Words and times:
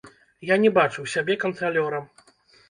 Я 0.51 0.55
не 0.63 0.71
бачыў 0.77 1.09
сябе 1.13 1.37
кантралёрам. 1.45 2.09